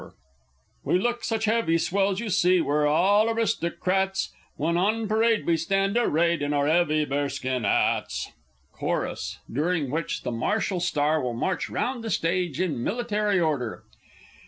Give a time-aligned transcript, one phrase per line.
[0.83, 5.55] "_We look such heavy swells, you see, we're all aristo cràts, When on parade we
[5.57, 8.31] stand arrayed in our 'eavy bearskin 'ats.
[8.73, 13.83] Chorus (_during which the Martial Star will march round the stage in military order.